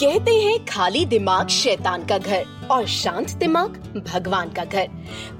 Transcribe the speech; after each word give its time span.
कहते 0.00 0.34
हैं 0.34 0.64
खाली 0.64 1.04
दिमाग 1.06 1.48
शैतान 1.48 2.04
का 2.04 2.18
घर 2.18 2.68
और 2.70 2.86
शांत 2.86 3.30
दिमाग 3.30 3.70
भगवान 4.08 4.50
का 4.50 4.64
घर। 4.64 4.88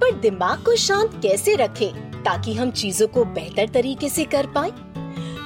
पर 0.01 0.13
दिमाग 0.13 0.63
को 0.63 0.77
शांत 0.77 1.21
कैसे 1.23 1.55
रखें 1.55 2.23
ताकि 2.23 2.55
हम 2.55 2.71
चीज़ों 2.71 3.09
को 3.09 3.25
बेहतर 3.25 3.69
तरीके 3.69 4.09
से 4.09 4.25
कर 4.25 4.47
पाए? 4.47 4.71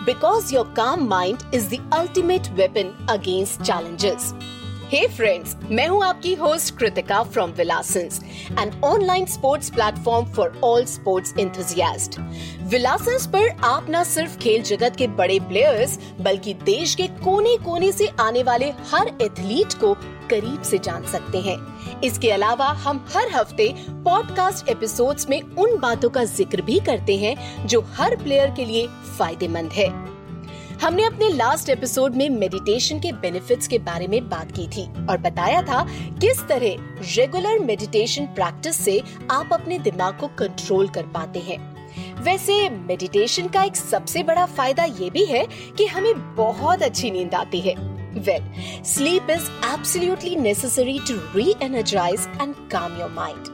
Because 0.07 0.55
your 0.55 0.75
calm 0.77 1.09
mind 1.09 1.55
is 1.55 1.75
the 1.75 1.91
ultimate 1.95 2.49
weapon 2.49 3.07
against 3.11 3.63
challenges 3.63 4.35
hey 4.85 5.07
friends 5.09 5.55
मैं 5.71 5.87
हूँ 5.89 6.03
आपकी 6.05 6.33
host 6.35 6.75
Kritika 6.79 7.23
from 7.23 7.51
Vilasins 7.51 8.21
an 8.61 8.71
online 8.85 9.27
sports 9.27 9.71
platform 9.71 10.27
for 10.33 10.61
all 10.65 10.85
sports 10.85 11.35
enthusiast 11.41 12.19
Vilasins 12.71 13.27
पर 13.27 13.49
आप 13.65 13.87
न 13.91 14.03
सिर्फ़ 14.05 14.37
खेल 14.39 14.63
जगत 14.63 14.97
के 14.97 15.07
बड़े 15.17 15.39
प्लेयर्स 15.41 15.99
बल्कि 16.21 16.55
देश 16.65 16.95
के 16.95 17.07
कोने 17.25 17.57
कोने 17.57 17.93
से 17.93 18.09
आने 18.21 18.43
वाले 18.43 18.71
हर 18.93 19.13
एथलीट 19.23 19.75
को 19.75 19.95
करीब 20.31 20.63
से 20.63 20.79
जान 20.79 21.05
सकते 21.05 21.39
हैं। 21.41 21.59
इसके 22.01 22.31
अलावा 22.31 22.67
हम 22.85 23.05
हर 23.15 23.33
हफ़्ते 23.35 23.75
पॉडकास्ट 24.05 24.69
एपिसोड्स 24.69 25.29
में 25.31 25.41
उन 25.41 25.79
बातों 25.81 26.11
का 26.11 26.25
ज़िक्र 26.25 26.63
भी 26.63 26.79
करते 26.81 27.17
हैं 27.17 27.67
जो 27.67 27.81
हर 27.95 28.17
प्लेयर 28.17 28.55
के 28.57 28.65
लिए 28.65 28.87
फ़ायदेमंद 29.19 29.73
है। 29.73 30.14
हमने 30.83 31.05
अपने 31.05 31.29
लास्ट 31.29 31.69
एपिसोड 31.69 32.15
में 32.15 32.29
मेडिटेशन 32.31 32.99
के 33.01 33.13
बेनिफिट्स 33.13 33.69
के 33.69 33.79
बारे 33.79 34.07
में 34.09 34.29
बात 34.29 34.51
की 34.53 34.67
थी 34.69 34.85
और 35.07 35.19
बताया 35.19 35.63
था 35.63 35.83
किस 36.21 36.41
तरह 36.49 37.01
रेगुलर 37.17 37.59
मेडिटेशन 37.59 38.27
प्रैक्टिस 38.35 38.77
से 38.77 39.01
आप 39.31 39.53
अपने 39.53 39.79
दिमाग 39.79 40.19
को 40.21 40.29
कंट्रोल 40.39 40.89
कर 40.89 41.07
पाते 41.15 41.41
हैं। 41.41 41.59
वैसे 42.25 42.69
मेडिटेशन 42.71 43.49
का 43.49 43.63
एक 43.65 43.77
सबसे 43.77 44.23
बड़ा 44.23 44.47
फ़ायदा 44.47 44.85
ये 44.85 45.11
भी 45.11 45.25
है 45.25 45.47
कि 45.79 45.87
हमें 45.87 46.35
बहुत 46.37 46.83
अच्छी 46.83 47.11
नींद 47.11 47.35
आती 47.35 47.61
है। 47.61 47.75
Well 48.17 48.51
sleep 48.85 49.31
is 49.31 49.51
absolutely 49.67 50.35
necessary 50.37 50.99
to 51.09 51.15
reenergize 51.63 52.29
and 52.41 52.55
calm 52.73 52.99
your 53.01 53.11
mind 53.11 53.53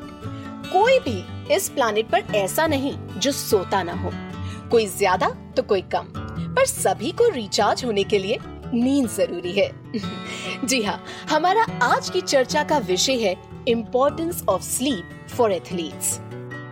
कोई 0.73 0.99
भी 0.99 1.55
इस 1.55 1.69
प्लानिट 1.69 2.11
पर 2.11 2.35
ऐसा 2.37 2.67
नहीं 2.67 2.93
जो 3.17 3.33
सोता 3.33 3.83
ना 3.83 3.93
हो। 3.93 4.11
कोई 4.71 4.87
ज़्यादा 4.87 5.29
तो 5.57 5.63
कोई 5.63 5.83
कम। 5.95 6.13
पर 6.39 6.67
सभी 6.67 7.11
को 7.13 7.29
रिचार्ज 7.29 7.85
होने 7.85 8.05
के 8.05 8.19
लिए 8.19 8.39
नींद 8.75 9.09
ज़रूरी 9.09 9.53
है। 9.53 9.71
जी 10.65 10.83
हाँ 10.83 11.03
हमारा 11.31 11.63
आज 11.83 12.11
की 12.11 12.21
चर्चा 12.21 12.65
का 12.65 12.79
विषय 12.79 13.17
है 13.19 13.37
importance 13.69 14.45
of 14.49 14.63
sleep 14.63 15.27
for 15.29 15.53
athletes 15.53 16.21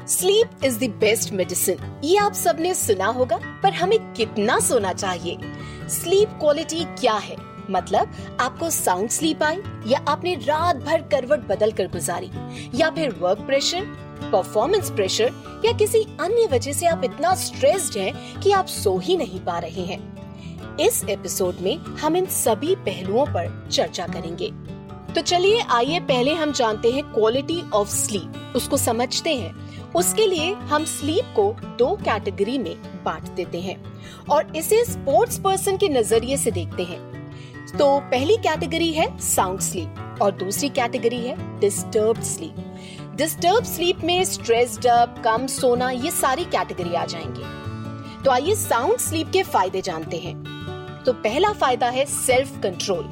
sleep 0.08 0.64
is 0.64 0.78
the 0.78 0.88
best 1.00 1.32
medicine 1.32 2.00
ये 2.04 2.16
आप 2.18 2.32
सबने 2.32 2.74
सुना 2.74 3.06
होगा, 3.06 3.38
पर 3.62 3.72
हमें 3.72 3.98
कितना 4.12 4.58
सोना 4.60 4.92
चाहिए? 4.92 5.38
स्लीप 5.88 6.28
क्वालिटी 6.40 6.84
क्या 7.00 7.14
है? 7.14 7.36
मतलब 7.70 8.36
आपको 8.40 8.70
साउंड 8.70 9.10
स्लीप 9.10 9.42
आई, 9.42 9.56
या 9.86 10.04
आपने 10.08 10.34
रात 10.34 10.76
भर 10.76 11.02
करवट 11.02 11.46
बदल 11.48 11.72
कर 11.72 11.88
गुजारी, 11.88 12.30
या 12.74 12.90
फिर 12.90 13.14
वर्क 13.20 13.38
प्रेशर 13.38 13.84
परफॉर्मेंस 14.22 14.90
प्रेशर 14.90 15.32
या 15.64 15.72
किसी 15.72 16.02
अन्य 16.20 16.46
वजह 16.52 16.72
से 16.72 16.86
आप 16.86 17.04
इतना 17.04 17.34
स्ट्रेस्ड 17.34 17.98
हैं 17.98 18.40
कि 18.40 18.52
आप 18.52 18.66
सो 18.66 18.96
ही 18.98 19.16
नहीं 19.16 19.40
पा 19.40 19.58
रहे 19.58 19.84
हैं। 19.84 20.76
इस 20.80 21.02
एपिसोड 21.04 21.60
में 21.60 21.76
हम 21.76 22.16
इन 22.16 22.26
सभी 22.26 22.74
पहलुओं 22.76 23.26
पर 23.26 23.68
चर्चा 23.72 24.06
करेंगे। 24.06 24.50
तो 25.14 25.20
चलिए, 25.20 25.60
आइए 25.60 26.00
पहले 26.00 26.34
हम 26.34 26.52
जानते 26.52 26.90
हैं 26.90 27.02
क्वालिटी 27.04 27.62
ऑफ़ 27.70 27.88
स्लीप 27.88 28.52
उसको 28.56 28.76
समझते 28.76 29.34
हैं। 29.34 29.92
उसके 29.92 30.26
लिए 30.26 30.52
हम 30.52 30.84
स्लीप 30.84 31.32
को 31.36 31.52
दो 31.78 31.94
कैटेगरी 31.96 32.58
में 32.58 32.74
बांट 33.04 33.28
देते 33.28 33.60
हैं, 33.60 33.76
और 34.30 34.56
इसे 34.56 34.84
स्पोर्ट्स 34.84 35.38
पर्सन 35.38 35.76
के 35.76 35.88
नज़रिए 35.88 36.36
से 36.36 36.50
देखते 36.50 36.82
हैं। 36.82 37.17
तो 37.68 37.98
पहली 38.00 38.36
कैटेगरी 38.36 38.92
है 38.92 39.06
साउंड 39.18 39.60
स्लीप 39.60 40.18
और 40.22 40.30
दूसरी 40.32 40.68
कैटेगरी 40.68 41.18
है 41.26 41.60
डिस्टर्ब 41.60 42.20
स्लीप 42.22 42.64
डिस्टर्ब 43.16 43.64
स्लीप 43.64 44.00
में 44.04 44.24
स्ट्रेस्ड 44.24 44.86
अप 44.86 45.22
कम 45.24 45.46
सोना, 45.46 45.90
ये 45.90 46.10
सारी 46.10 46.44
कैटेगरी 46.44 46.94
आ 46.94 47.04
जाएँगे। 47.04 48.24
तो 48.24 48.30
आइए 48.30 48.54
साउंड 48.54 48.98
स्लीप 48.98 49.30
के 49.32 49.42
फ़ायदे 49.42 49.80
जानते 49.80 50.16
हैं। 50.16 50.34
तो 51.06 51.12
पहला 51.12 51.52
फ़ायदा 51.52 51.88
है 51.88 52.04
सेल्फ 52.06 52.60
कंट्रोल 52.62 53.04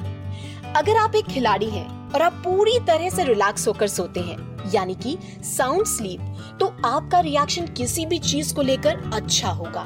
अगर 0.75 0.97
आप 0.97 1.15
एक 1.15 1.25
खिलाड़ी 1.25 1.69
हैं 1.69 2.11
और 2.11 2.21
आप 2.21 2.41
पूरी 2.45 2.79
तरह 2.79 3.09
से 3.09 3.23
रिलैक्स 3.23 3.67
होकर 3.67 3.87
सोते 3.87 4.19
हैं, 4.19 4.71
यानी 4.73 4.95
कि 4.95 5.17
साउंड 5.43 5.85
स्लीप 5.85 6.57
तो 6.59 6.73
आपका 6.85 7.19
रिएक्शन 7.19 7.67
किसी 7.67 8.05
भी 8.05 8.19
चीज़ 8.19 8.53
को 8.55 8.61
लेकर 8.61 9.11
अच्छा 9.13 9.49
होगा। 9.49 9.85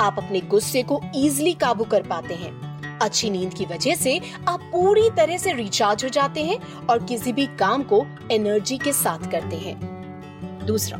आप 0.00 0.14
अपने 0.18 0.40
गुस्से 0.40 0.82
को 0.82 1.00
इजिली 1.16 1.52
काबू 1.54 1.84
कर 1.84 2.02
पाते 2.02 2.34
हैं। 2.34 2.73
अच्छी 3.02 3.30
नींद 3.30 3.54
की 3.54 3.64
वजह 3.66 3.94
से 3.94 4.18
आप 4.48 4.68
पूरी 4.72 5.08
तरह 5.16 5.38
से 5.38 5.52
रिचार्ज 5.52 6.04
हो 6.04 6.08
जाते 6.10 6.44
हैं 6.44 6.58
और 6.86 7.04
किसी 7.04 7.32
भी 7.32 7.46
काम 7.58 7.82
को 7.82 8.04
एनर्जी 8.32 8.78
के 8.78 8.92
साथ 8.92 9.30
करते 9.30 9.56
हैं। 9.56 9.76
दूसरा 10.66 10.98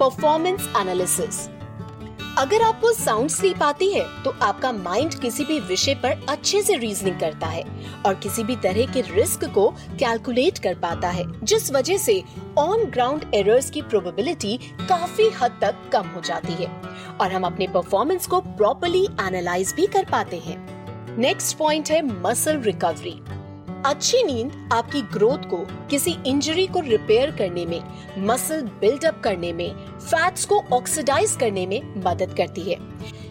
परफॉर्मेंस 0.00 0.68
एनालिसिस 0.76 1.48
अगर 2.38 2.62
आपको 2.62 2.92
साउंड 2.92 3.30
स्लीप 3.30 3.62
आती 3.62 3.90
है 3.92 4.04
तो 4.22 4.30
आपका 4.42 4.70
माइंड 4.72 5.14
किसी 5.14 5.44
भी 5.44 5.58
विषय 5.60 5.94
पर 5.94 6.24
अच्छे 6.28 6.62
से 6.62 6.76
रीजनिंग 6.76 7.18
करता 7.20 7.46
है 7.46 7.64
और 8.06 8.14
किसी 8.14 8.44
भी 8.44 8.56
तरह 8.56 8.92
के 8.92 9.00
रिस्क 9.10 9.44
को 9.44 9.68
कैलकुलेट 9.70 10.58
कर 10.58 10.74
पाता 10.74 11.08
है, 11.08 11.24
जिस 11.42 11.70
वजह 11.72 11.98
से 11.98 12.22
ऑन 12.58 12.84
ग्राउंड 12.84 13.24
एरर्स 13.34 13.70
की 13.70 13.82
प्रोबेबिलिटी 13.82 14.56
काफ़ी 14.80 15.28
हद 15.42 15.58
तक 15.62 15.90
कम 15.92 16.08
हो 16.08 16.20
जाती 16.20 16.52
है 16.52 16.70
और 17.20 17.32
हम 17.32 17.46
अपने 17.46 17.66
परफॉर्मेंस 17.68 18.26
को 18.26 18.40
प्रॉपरली 18.40 19.04
एनालाइज 19.20 19.74
भी 19.76 19.86
कर 19.86 20.04
पाते 20.04 20.38
हैं। 20.38 20.71
नेक्स्ट 21.18 21.56
पॉइंट 21.56 21.90
है 21.90 22.00
मसल 22.22 22.58
रिकवरी 22.58 23.10
अच्छी 23.86 24.22
नींद 24.22 24.52
आपकी 24.72 25.00
ग्रोथ 25.02 25.48
को 25.48 25.56
किसी 25.90 26.16
इंजरी 26.26 26.66
को 26.66 26.80
रिपेयर 26.80 27.30
करने 27.30 27.64
में 27.66 27.82
मसल 28.18 28.62
बिल्डअप 28.80 29.20
करने 29.24 29.52
में 29.52 29.74
फैट्स 30.00 30.44
को 30.44 30.62
ऑक्सीडाइज 30.72 31.36
करने 31.40 31.66
में 31.66 32.02
मदद 32.04 32.34
करती 32.36 32.62
है। 32.62 32.76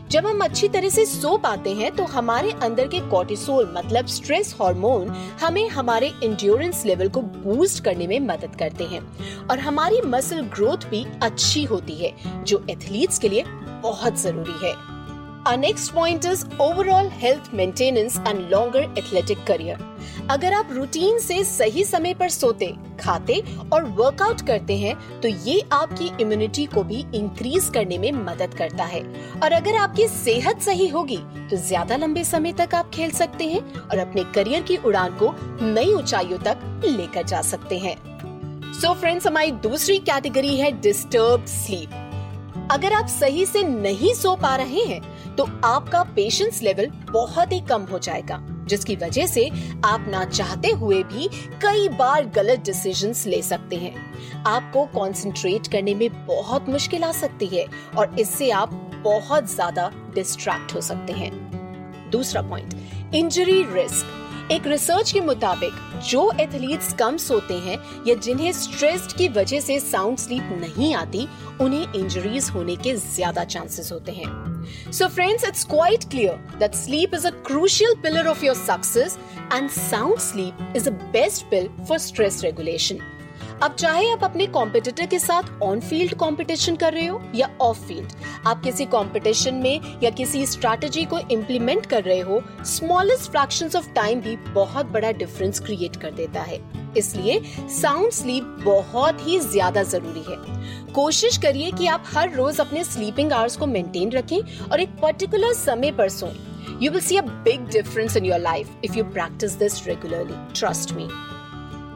जब 0.10 0.26
हम 0.26 0.44
अच्छी 0.44 0.68
तरह 0.68 0.90
से 0.90 1.06
सो 1.06 1.36
पाते 1.38 1.74
हैं 1.74 1.92
तो 1.96 2.04
हमारे 2.04 2.52
अंदर 2.64 2.88
के 2.88 3.00
कोर्टिसोल 3.10 3.74
मतलब 3.78 4.06
स्ट्रेस 4.08 4.56
हार्मोन 4.62 5.10
हमें 5.42 5.68
हमारे 5.70 6.12
इंड्योरेंस 6.24 6.86
लेवल 6.86 7.10
को 7.10 7.22
बूस्ट 7.22 7.84
करने 7.84 8.08
में 8.08 8.20
मदद 8.20 8.56
करते 8.56 8.84
हैं। 8.84 9.02
और 9.48 9.60
हमारी 9.60 10.02
मसल 10.06 10.42
ग्रोथ 10.56 10.90
भी 10.90 11.06
अच्छी 11.24 11.64
होती 11.64 11.96
है, 11.96 12.14
जो 12.44 12.66
एथलीट्स 12.70 13.20
के 13.20 13.30
लिए 13.30 13.44
बहुत 13.82 14.22
ज़रूरी 14.22 14.68
है। 14.68 14.91
Our 15.44 15.58
next 15.58 15.90
point 15.90 16.24
is 16.24 16.46
overall 16.60 17.10
health 17.10 17.52
maintenance 17.52 18.20
and 18.26 18.52
longer 18.52 18.82
athletic 18.96 19.40
career. 19.46 19.78
अगर 20.30 20.54
आप 20.54 20.68
रूटीन 20.72 21.18
से 21.20 21.44
सही 21.44 21.84
समय 21.84 22.14
पर 22.14 22.30
सोते, 22.30 22.68
खाते 23.00 23.42
और 23.74 23.84
वर्कआउट 23.92 24.42
करते 24.48 24.78
हैं 24.78 24.96
तो 25.22 25.28
ये 25.28 25.60
आपकी 25.74 26.12
इम्यूनिटी 26.22 26.66
को 26.66 26.84
भी 26.84 27.00
इंक्रीज 27.16 27.70
करने 27.74 27.98
में 27.98 28.12
मदद 28.12 28.54
करता 28.58 28.84
है। 28.84 29.02
और 29.44 29.52
अगर 29.52 29.76
आपकी 29.76 30.08
सेहत 30.08 30.62
सही 30.62 30.88
होगी 30.88 31.18
तो 31.50 31.58
ज़्यादा 31.58 31.96
लंबे 31.96 32.24
समय 32.24 32.54
तक 32.60 32.76
आप 32.76 32.92
खेल 32.94 33.12
सकते 33.12 33.48
हैं 33.50 33.62
और 33.80 33.98
अपने 33.98 34.24
करियर 34.36 34.62
की 34.62 34.78
उड़ान 34.78 35.18
को 35.22 35.34
नई 35.64 35.94
ऊंचाइयों 35.94 36.40
तक 36.40 36.82
लेकर 36.86 37.24
जा 37.24 37.42
सकते 37.44 37.80
हैं। 37.80 37.96
सो 38.74 38.94
फ्रेंड्स 38.94 39.28
हमारी 39.28 39.52
दूसरी 39.66 39.98
कैटेगरी 40.02 40.56
है 40.58 40.72
डिस्टर्ब 40.82 41.46
स्लीप 41.48 41.98
अगर 42.72 42.94
आप 42.94 43.08
सही 43.10 43.46
से 43.46 43.64
नहीं 43.64 44.14
सो 44.14 44.36
पा 44.42 44.56
रहे 44.56 44.84
हैं 44.86 45.02
तो 45.38 45.48
आपका 45.66 46.04
पेशेंस 46.16 46.62
लेवल 46.64 46.88
बहुत 47.12 47.52
ही 47.52 47.60
कम 47.62 47.82
हो 47.82 48.00
जाएगा, 48.00 48.40
जिसकी 48.68 48.96
वजह 48.96 49.28
से 49.28 49.50
आप 49.86 50.06
ना 50.10 50.24
चाहते 50.26 50.70
हुए 50.72 51.02
भी 51.04 51.28
कई 51.62 51.88
बार 51.90 52.26
गलत 52.36 52.64
डिसीज़न 52.66 53.14
ले 53.30 53.42
सकते 53.42 53.76
हैं। 53.76 54.44
आपको 54.46 54.86
कंसंट्रेट 54.96 55.68
करने 55.68 55.96
में 55.96 56.10
बहुत 56.28 56.70
मुश्किल 56.70 57.04
आ 57.04 57.12
सकती 57.14 57.48
है 57.48 57.66
और 57.98 58.20
इससे 58.20 58.50
आप 58.52 58.74
बहुत 59.04 59.52
ज़्यादा 59.52 59.92
डिस्ट्रैक्ट 60.16 60.76
हो 60.76 60.82
सकते 60.82 61.14
हैं। 61.14 61.32
दूसरा 62.12 62.42
पॉइंट 62.42 63.14
इंजरी 63.16 63.62
रिस्क 63.74 64.18
एक 64.52 64.66
रिसर्च 64.68 65.12
के 65.12 65.20
मुताबिक, 65.22 65.74
जो 66.10 66.32
एथलीट्स 66.42 66.94
कम 67.00 67.18
सोते 67.18 67.54
हैं 67.60 67.78
या 68.08 68.16
जिन्हें 68.16 68.52
स्ट्रेस 68.54 69.08
की 69.18 69.28
वजह 69.30 69.60
से 69.60 69.80
साउंड 69.80 70.18
स्लीप 70.18 70.50
नहीं 70.62 70.94
आती, 70.96 71.28
उन्हें 71.62 71.94
इंजरीज 71.94 72.50
होने 72.50 72.76
के 72.76 72.94
ज़्यादा 72.96 73.44
चांसेस 73.46 73.92
होते 73.92 74.12
हैं। 74.12 74.92
So 74.92 75.08
friends 75.08 75.46
it's 75.46 75.64
quite 75.66 76.04
clear 76.12 76.58
that 76.60 76.76
sleep 76.76 77.14
is 77.16 77.28
a 77.28 77.32
crucial 77.48 77.96
pillar 78.04 78.28
of 78.28 78.46
your 78.46 78.56
success 78.56 79.18
and 79.54 79.70
sound 79.70 80.20
sleep 80.20 80.74
is 80.78 80.90
a 80.90 80.94
best 81.14 81.46
pill 81.52 81.70
for 81.88 81.98
stress 82.00 82.44
regulation 82.44 83.00
अब 83.64 83.74
चाहे 83.76 84.10
आप 84.12 84.24
अपने 84.24 84.46
कॉम्पिटिटर 84.48 85.06
के 85.06 85.18
साथ 85.20 85.50
ऑन 85.64 85.80
फ़ील्ड 85.80 86.14
कॉम्पिटिशन 86.18 86.76
कर 86.76 86.94
रहे 86.94 87.06
हो 87.06 87.22
या 87.36 87.50
ऑफ़ 87.62 87.80
फ़ील्ड 87.88 88.12
आप 88.48 88.62
किसी 88.64 88.86
कॉम्पिटिशन 88.86 89.56
में 89.56 90.00
या 90.04 90.10
किसी 90.10 90.46
स्ट्रैटेजी 90.46 91.04
को 91.06 91.20
इम्प्लीमेंट 91.32 91.86
कर 91.86 92.04
रहे 92.04 92.20
हो 92.20 92.42
स्मॉलेस्ट 92.66 93.30
फ्रैक्शन 93.32 93.70
ऑफ़ 93.78 93.92
टाइम 93.94 94.22
भी 94.22 94.36
बहुत 94.54 94.86
बड़ा 94.92 95.12
डिफरेंस 95.14 95.60
क्रिएट 95.60 95.96
कर 95.96 96.12
देता 96.12 96.42
है 96.42 96.60
इसलिए 96.98 97.40
साउंड 97.72 98.12
स्लीप 98.12 98.44
बहुत 98.64 99.28
ही 99.28 99.40
ज़्यादा 99.40 99.84
ज़रूरी 99.86 100.24
है 100.30 100.94
कोशिश 100.94 101.38
करिए 101.38 101.72
कि 101.72 101.88
आप 101.88 102.06
हर 102.08 102.34
रोज 102.36 102.60
अपने 102.60 102.84
स्लीपिंग 102.84 103.32
आवर्स 103.32 103.58
को 103.58 103.66
मेंटेन 103.68 104.12
रखें 104.12 104.40
और 104.70 104.80
एक 104.80 105.00
पर्टिकुलर 105.02 105.54
समय 105.56 105.92
पर 105.92 106.10
सोएँ 106.12 106.50
You 106.82 106.90
will 106.92 107.02
see 107.02 107.18
a 107.18 107.24
big 107.46 107.70
difference 107.70 108.16
in 108.16 108.26
your 108.26 108.40
life 108.40 108.70
if 108.82 108.96
you 108.96 109.04
practice 109.06 109.56
this 109.56 109.86
regularly. 109.86 110.38
Trust 110.54 110.96
me. 110.96 111.08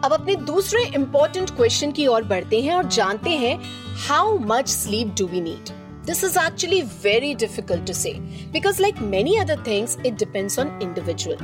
अब 0.06 0.14
अपने 0.14 0.36
दूसरे 0.46 0.84
इम्पोर्टेंट 0.96 1.50
क्वेश्चन 1.50 1.92
की 1.92 2.06
ओर 2.08 2.24
बढ़ते 2.24 2.60
हैं 2.62 2.74
और 2.74 2.88
जानते 2.88 3.30
हैं 3.38 3.58
how 4.00 4.38
much 4.42 4.68
sleep 4.70 5.16
do 5.20 5.26
we 5.28 5.42
need 5.42 5.70
this 6.06 6.24
is 6.24 6.38
actually 6.40 6.82
very 7.04 7.34
difficult 7.36 7.88
to 7.88 7.94
say 7.94 8.12
because 8.54 8.82
like 8.82 9.00
many 9.04 9.36
other 9.38 9.64
things 9.68 9.98
it 10.06 10.18
depends 10.20 10.60
on 10.60 10.80
individual 10.84 11.38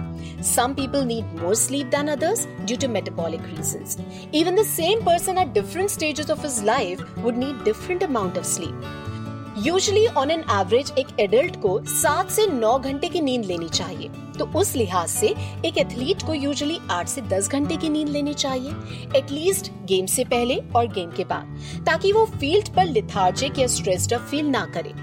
some 0.46 0.74
people 0.74 1.06
need 1.06 1.34
more 1.42 1.56
sleep 1.56 1.88
than 1.96 2.08
others 2.10 2.46
due 2.62 2.78
to 2.78 2.90
metabolic 2.90 3.46
reason 3.48 4.32
even 4.34 4.56
the 4.56 4.66
same 4.68 5.06
person 5.06 5.38
at 5.38 5.54
different 5.54 5.90
stages 5.90 6.30
of 6.32 6.46
is 6.46 6.64
life 6.66 7.02
would 7.18 7.38
need 7.38 7.64
different 7.64 8.04
amount 8.04 8.38
of 8.38 8.46
sleep 8.48 9.11
usually 9.58 10.06
on 10.08 10.32
an 10.32 10.44
average 10.52 10.92
एक 11.00 11.08
adult 11.20 11.56
को 11.62 11.80
सात 11.86 12.30
से 12.32 12.46
नौ 12.48 12.78
घंटे 12.80 13.08
की 13.10 13.22
नींद 13.22 13.46
लेनी 13.46 13.68
चाहिए। 13.70 14.10
तो 14.38 14.46
उस 14.60 14.76
लिहाज 14.76 15.10
से 15.10 15.28
एक 15.66 15.78
एथलीट 15.78 16.22
को 16.24 16.34
यूजली 16.34 16.78
आठ 16.92 17.08
से 17.08 17.22
दस 17.22 17.48
घंटे 17.48 17.78
की 17.78 17.90
नींद 17.90 18.10
लेनी 18.10 18.34
चाहिए 18.34 19.18
एटलीस्ट 19.18 19.72
गेम 19.86 20.06
से 20.06 20.24
पहले 20.24 20.56
और 20.76 20.88
गेम 20.88 21.12
के 21.12 21.24
बाद, 21.24 21.58
ताकि 21.86 22.12
वो 22.14 22.26
फ़ील्ड 22.26 22.70
पर 22.70 22.86
लिथार्जिक 22.86 23.60
या 23.60 23.68
स्ट्रेस्ड 23.68 24.16
फील 24.20 24.46
ना 24.46 24.66
करे। 24.66 24.94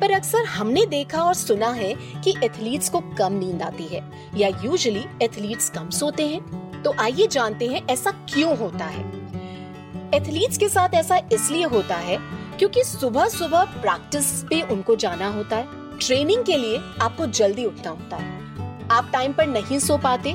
पर 0.00 0.12
अक्सर 0.12 0.44
हमने 0.46 0.86
देखा 0.86 1.22
और 1.22 1.34
सुना 1.34 1.70
है 1.70 1.94
कि 2.24 2.34
एथलीट्स 2.44 2.88
को 2.88 3.00
कम 3.18 3.32
नींद 3.32 3.62
आती 3.62 3.84
है, 3.84 4.02
या 4.36 4.48
यूजली 4.64 5.04
एथलीट्स 5.22 5.70
कम 5.70 5.90
सोते 5.90 6.26
हैं। 6.26 6.82
तो 6.82 6.94
आइए 7.00 7.26
जानते 7.26 7.66
हैं 7.66 7.86
ऐसा 7.90 8.10
क्यों 8.10 8.56
होता 8.58 8.84
है। 8.84 9.06
एथलीट्स 10.14 10.58
के 10.58 10.68
साथ 10.68 10.94
ऐसा 10.94 11.20
इसलिए 11.32 11.64
होता 11.64 11.96
है 11.96 12.18
क्योंकि 12.58 12.84
सुबह 12.84 13.28
सुबह 13.28 13.64
प्रैक्टिस 13.80 14.42
पे 14.42 14.60
उनको 14.62 14.96
जाना 14.96 15.26
होता 15.26 15.56
है। 15.56 15.98
ट्रेनिंग 15.98 16.44
के 16.44 16.56
लिए 16.56 16.80
आपको 17.02 17.26
जल्दी 17.26 17.64
उठना 17.64 17.90
होता 17.90 18.16
है। 18.16 18.86
आप 18.90 19.10
टाइम 19.12 19.32
पर 19.32 19.46
नहीं 19.46 19.78
सो 19.78 19.96
पाते। 19.98 20.32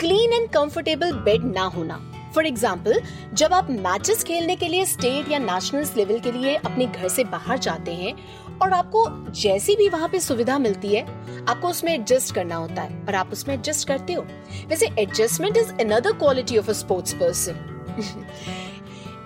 क्लीन 0.00 0.32
एंड 0.32 0.48
कंफर्टेबल 0.48 1.12
बेड 1.24 1.44
ना 1.44 1.64
होना। 1.66 2.00
फॉर 2.34 2.46
एग्ज़ाम्पल 2.46 3.00
जब 3.34 3.52
आप 3.52 3.70
मैचेस 3.70 4.24
खेलने 4.24 4.56
के 4.56 4.68
लिए 4.68 4.84
स्टेट 4.84 5.30
या 5.30 5.38
नेशनल 5.38 5.86
लेवल 5.96 6.18
के 6.20 6.32
लिए 6.32 6.54
अपने 6.56 6.86
घर 6.86 7.08
से 7.08 7.24
बाहर 7.24 7.58
जाते 7.58 7.92
हैं 7.94 8.14
और 8.62 8.72
आपको 8.72 9.06
जैसी 9.32 9.76
भी 9.76 9.88
वहाँ 9.88 10.08
पे 10.08 10.20
सुविधा 10.20 10.58
मिलती 10.58 10.88
है, 10.88 11.02
आपको 11.48 11.68
उसमें 11.68 11.92
एडजस्ट 11.94 12.34
करना 12.34 12.56
होता 12.56 12.82
है। 12.82 13.04
और 13.08 13.14
आप 13.14 13.32
उसमें 13.32 13.54
एडजस्ट 13.54 13.88
करते 13.88 14.12
हो। 14.12 14.22
वैसे 14.68 14.86
adjustment 14.98 15.56
is 15.56 15.72
another 15.80 16.12
quality 16.12 16.58
of 16.58 16.70
a 16.70 16.72
sports 16.72 17.12
person 17.12 17.54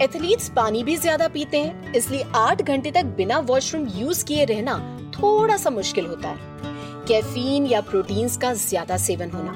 athletes 0.02 0.48
पानी 0.48 0.82
भी 0.84 0.96
ज़्यादा 0.96 1.26
पीते 1.28 1.58
हैं, 1.58 1.92
इसलिए 1.92 2.24
आठ 2.36 2.60
घंटे 2.62 2.90
तक 2.90 3.04
बिना 3.16 3.38
वॉशरूम 3.38 3.86
यूज़ 3.94 4.24
किए 4.24 4.44
रहना 4.44 4.78
थोड़ा 5.12 5.56
सा 5.56 5.70
मुश्किल 5.70 6.06
होता 6.06 6.28
है। 6.28 7.06
कैफीन 7.08 7.66
या 7.66 7.80
प्रोटीन्स 7.80 8.36
का 8.36 8.52
ज़्यादा 8.54 8.96
सेवन 8.96 9.30
होना, 9.30 9.54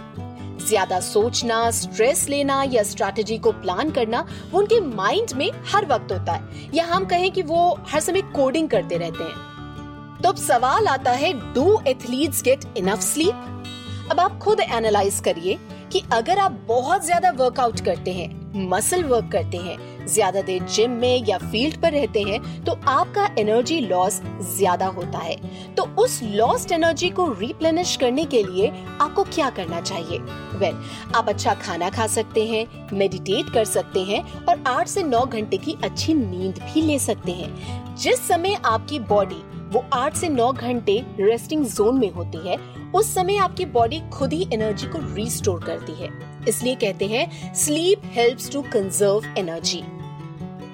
ज़्यादा 0.60 0.98
सोचना 1.00 1.70
स्ट्रेस 1.70 2.28
लेना 2.28 2.62
या 2.64 2.82
स्ट्रैटेजी 2.82 3.38
को 3.38 3.52
प्लान 3.52 3.90
करना 3.90 4.24
वो 4.52 4.60
उनके 4.60 4.80
माइंड 4.80 5.32
में 5.36 5.50
हर 5.72 5.86
वक्त 5.86 6.12
होता 6.12 6.32
है। 6.32 6.68
या 6.74 6.84
हम 6.86 7.04
कहें 7.04 7.30
कि 7.30 7.42
वो 7.42 7.78
हर 7.88 8.00
समय 8.00 8.22
कोडिंग 8.34 8.68
करते 8.68 8.96
रहते 8.96 9.24
हैं। 9.24 10.20
तो 10.22 10.28
अब 10.28 10.36
सवाल 10.38 10.88
आता 10.88 11.10
है 11.12 11.32
do 11.54 11.80
athletes 11.88 12.42
get 12.42 12.64
enough 12.78 13.00
sleep 13.02 14.10
अब 14.10 14.20
आप 14.20 14.38
खुद 14.38 14.60
एनालाइज 14.60 15.20
करिए 15.24 15.58
कि 15.92 16.02
अगर 16.12 16.38
आप 16.38 16.60
बहुत 16.68 17.04
ज़्यादा 17.04 17.30
वर्कआउट 17.36 17.80
करते 17.84 18.12
हैं 18.12 18.30
मसल 18.68 19.04
वर्क 19.04 19.30
करते 19.32 19.56
हैं 19.58 19.76
ज़्यादा 20.04 20.40
देर 20.42 20.62
जिम 20.64 20.90
में 20.92 21.24
या 21.26 21.38
फ़ील्ड 21.40 21.80
पर 21.82 21.92
रहते 21.92 22.22
हैं 22.22 22.40
तो 22.64 22.72
आपका 22.88 23.28
एनर्जी 23.38 23.78
लॉस 23.80 24.20
ज़्यादा 24.48 24.86
होता 24.88 25.18
है। 25.18 25.36
तो 25.74 25.82
उस 26.02 26.20
लॉस्ट 26.24 26.72
एनर्जी 26.72 27.10
को 27.10 27.26
रिप्लेनिश 27.32 27.96
करने 27.96 28.24
के 28.24 28.42
लिए 28.42 28.68
आपको 29.00 29.24
क्या 29.24 29.50
करना 29.50 29.80
चाहिए? 29.80 30.18
वेल 30.18 30.72
well, 30.72 31.16
आप 31.16 31.28
अच्छा 31.28 31.54
खाना 31.56 31.90
खा 31.90 32.06
सकते 32.08 32.46
हैं 32.46 32.66
मेडिटेट 32.92 33.52
कर 33.54 33.64
सकते 33.66 34.00
हैं 34.02 34.22
और 34.40 34.62
आठ 34.66 34.88
से 34.88 35.02
नौ 35.02 35.24
घंटे 35.26 35.56
की 35.58 35.76
अच्छी 35.84 36.14
नींद 36.14 36.58
भी 36.64 36.82
ले 36.82 36.98
सकते 36.98 37.32
हैं। 37.32 37.94
जिस 37.96 38.26
समय 38.28 38.58
आपकी 38.64 38.98
बॉडी 38.98 39.42
वो 39.70 39.84
आठ 39.92 40.16
से 40.16 40.28
नौ 40.28 40.52
घंटे 40.52 40.98
रेस्टिंग 41.20 41.64
जोन 41.66 41.98
में 41.98 42.10
होती 42.10 42.48
है 42.48 42.56
उस 42.92 43.14
समय 43.14 43.36
आपकी 43.38 43.64
बॉडी 43.66 44.00
खुद 44.10 44.32
ही 44.32 44.48
एनर्जी 44.52 44.86
को 44.86 44.98
रिस्टोर 45.14 45.62
करती 45.64 45.92
है। 45.94 46.08
इसलिए 46.48 46.74
कहते 46.74 47.06
हैं 47.06 47.54
sleep 47.54 48.02
helps 48.04 48.50
to 48.50 48.62
conserve 48.62 49.34
energy 49.38 49.82